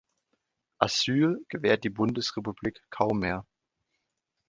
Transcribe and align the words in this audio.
Asyl 0.79 1.45
gewährt 1.47 1.83
die 1.83 1.91
Bundesrepublik 1.91 2.81
kaum 2.89 3.19
mehr. 3.19 3.45